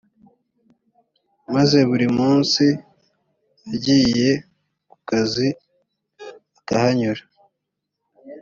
maze 1.53 1.77
buri 1.89 2.07
munsi 2.19 2.65
agiye 3.75 4.31
ku 4.89 4.97
kazi 5.09 5.47
akahanyura 6.59 7.23